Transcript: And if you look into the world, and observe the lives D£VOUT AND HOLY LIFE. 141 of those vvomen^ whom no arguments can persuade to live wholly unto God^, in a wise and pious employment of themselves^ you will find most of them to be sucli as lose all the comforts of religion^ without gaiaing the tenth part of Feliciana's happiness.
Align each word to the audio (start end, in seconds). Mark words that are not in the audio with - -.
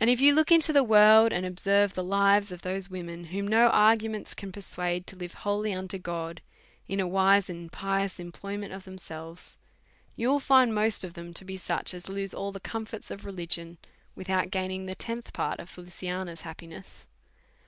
And 0.00 0.10
if 0.10 0.20
you 0.20 0.34
look 0.34 0.50
into 0.50 0.72
the 0.72 0.82
world, 0.82 1.32
and 1.32 1.46
observe 1.46 1.94
the 1.94 2.02
lives 2.02 2.48
D£VOUT 2.48 2.52
AND 2.54 2.60
HOLY 2.60 2.72
LIFE. 2.74 2.90
141 2.90 3.04
of 3.04 3.22
those 3.22 3.28
vvomen^ 3.28 3.32
whom 3.32 3.46
no 3.46 3.68
arguments 3.68 4.34
can 4.34 4.50
persuade 4.50 5.06
to 5.06 5.14
live 5.14 5.34
wholly 5.34 5.72
unto 5.72 5.96
God^, 5.96 6.38
in 6.88 6.98
a 6.98 7.06
wise 7.06 7.48
and 7.48 7.70
pious 7.70 8.18
employment 8.18 8.72
of 8.72 8.82
themselves^ 8.84 9.56
you 10.16 10.28
will 10.28 10.40
find 10.40 10.74
most 10.74 11.04
of 11.04 11.14
them 11.14 11.32
to 11.34 11.44
be 11.44 11.56
sucli 11.56 11.94
as 11.94 12.08
lose 12.08 12.34
all 12.34 12.50
the 12.50 12.58
comforts 12.58 13.12
of 13.12 13.22
religion^ 13.22 13.76
without 14.16 14.50
gaiaing 14.50 14.88
the 14.88 14.96
tenth 14.96 15.32
part 15.32 15.60
of 15.60 15.68
Feliciana's 15.70 16.40
happiness. 16.40 17.06